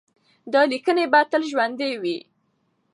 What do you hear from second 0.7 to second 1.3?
لیکنې به